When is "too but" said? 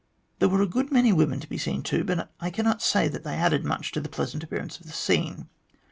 1.83-2.31